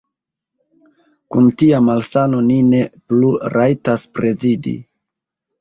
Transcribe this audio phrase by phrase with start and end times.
[1.35, 2.81] Kun tia malsano li ne
[3.13, 4.75] plu rajtas prezidi!